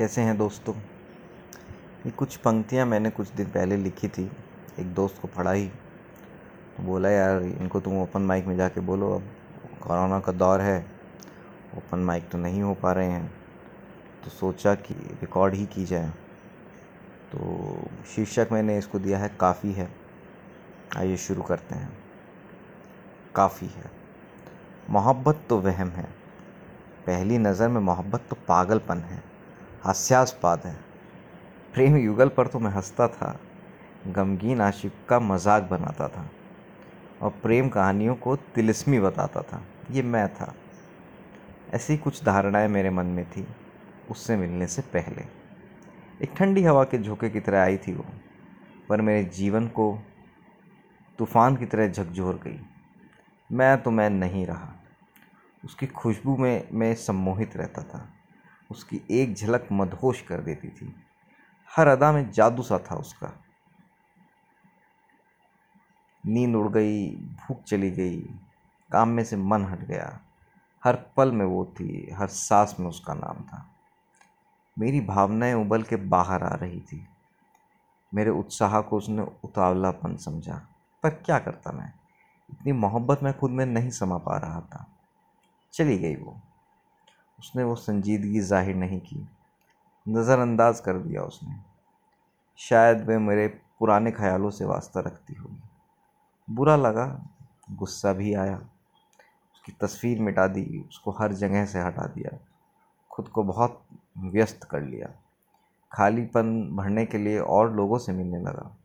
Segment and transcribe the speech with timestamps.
[0.00, 0.74] कैसे हैं दोस्तों?
[2.06, 4.30] ये कुछ पंक्तियाँ मैंने कुछ दिन पहले लिखी थी।
[4.78, 5.68] एक दोस्त को पढ़ाई।
[6.76, 9.22] तो बोला, यार, इनको तुम ओपन माइक में जाके बोलो। अब
[9.82, 10.86] कोरोना का दौर है।
[11.76, 13.34] ओपन माइक तो नहीं हो पा रहे हैं।
[14.24, 16.10] तो सोचा कि रिकॉर्ड ही की जाए।
[17.32, 17.78] तो
[18.14, 19.90] शीर्षक मैंने इसको दिया है, काफ़ी है।
[20.96, 21.98] आइए शुरू करते हैं।
[23.34, 23.90] काफ़ी है।
[24.90, 26.06] मोहब्बत तो वहम है।
[27.06, 29.29] पहली नज़र में मोहब्बत तो पागलपन है।
[29.82, 30.74] हास्यास्पद है।
[31.74, 33.38] प्रेम युगल पर तो मैं हंसता था,
[34.06, 36.28] गमगीन आशिक का मज़ाक बनाता था
[37.22, 40.54] और प्रेम कहानियों को तिलिस्मी बताता था। ये मैं था।
[41.74, 43.46] ऐसी कुछ धारणाएँ मेरे मन में थी
[44.10, 45.24] उससे मिलने से पहले।
[46.22, 48.04] एक ठंडी हवा के झोंके की तरह आई थी वो,
[48.88, 49.92] पर मेरे जीवन को
[51.18, 52.60] तूफ़ान की तरह झकझोर गई।
[53.50, 54.72] मैं तो मैं नहीं रहा।
[55.62, 58.08] उसकी खुशबू में मैं सम्मोहित रहता था।
[58.70, 60.94] उसकी एक झलक मदहोश कर देती थी।
[61.76, 63.32] हर अदा में जादू सा था उसका।
[66.26, 68.20] नींद उड़ गई, भूख चली गई,
[68.92, 70.20] काम में से मन हट गया।
[70.84, 73.70] हर पल में वो थी, हर सांस में उसका नाम था।
[74.78, 77.08] मेरी भावनाएँ उबल के बाहर आ रही थी।
[78.14, 80.68] मेरे उत्साह को उसने उतावलापन समझा।
[81.02, 81.92] पर क्या करता मैं?
[82.50, 84.86] इतनी मोहब्बत मैं खुद में नहीं समा पा रहा था।
[85.72, 86.40] चली गई वो।
[87.40, 89.28] उसने वो संजीदगी ज़ाहिर नहीं की।
[90.08, 91.56] नज़रअंदाज कर दिया उसने।
[92.56, 95.62] शायद वे मेरे पुराने ख्यालों से वास्ता रखती होगी।
[96.54, 97.26] बुरा लगा,
[97.70, 98.56] गुस्सा भी आया।
[99.54, 102.38] उसकी तस्वीर मिटा दी, उसको हर जगह से हटा दिया।
[103.10, 103.82] खुद को बहुत
[104.18, 105.08] व्यस्त कर लिया।
[105.92, 108.76] खालीपन भरने के लिए और लोगों से मिलने लगा।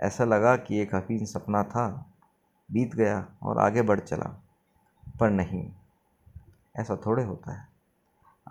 [0.00, 2.10] ऐसा लगा कि एक हकीन सपना था।
[2.72, 4.42] बीत गया और आगे बढ़ चला।
[5.20, 5.72] पर नहीं,
[6.76, 7.75] ऐसा थोड़े होता है।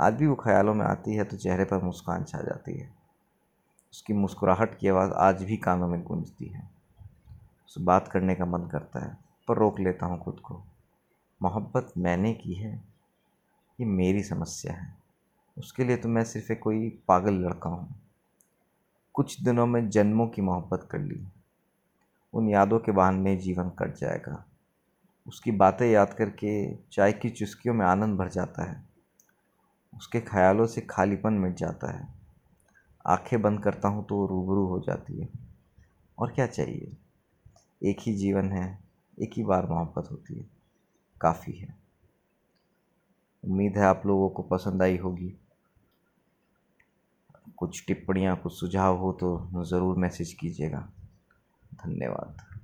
[0.02, 2.94] आज भी वो ख्यालों में आती है तो चेहरे पर मुस्कान छा जाती है।
[3.94, 6.70] उसकी मुस्कुराहट की आवाज़ आज भी कानों में गूंजती है।
[7.68, 9.18] उससे बात करने का मन करता है,
[9.48, 10.64] पर रोक लेता हूँ खुद को।
[11.42, 12.84] मोहब्बत मैंने की है।
[13.80, 14.98] ये मेरी समस्या है।
[15.58, 17.96] उसके लिए तो मैं सिर्फ़ एक कोई पागल लड़का हूँ।
[19.14, 21.28] कुछ दिनों में जन्मों की मोहब्बत कर ली।
[22.34, 24.46] उन यादों के बहाने जीवन कट जाएगा।
[25.28, 28.95] उसकी बातें याद करके चाय की चुस्कियों में आनंद भर जाता है।
[29.98, 32.08] उसके ख्यालों से खालीपन मिट जाता है।
[33.06, 35.30] आँखें बंद करता हूँ तो वो रूबरू हो जाती है।
[36.20, 36.98] और क्या चाहिए?
[37.84, 38.80] एक ही जीवन है,
[39.20, 40.46] एक ही बार मोहब्बत होती है।
[41.22, 41.76] काफ़ी है।
[43.44, 45.36] उम्मीद है आप लोगों को पसंद आई होगी।
[47.58, 50.90] कुछ टिप्पणियाँ, कुछ सुझाव हो तो ज़रूर मैसेज कीजिएगा।
[51.74, 52.55] धन्यवाद।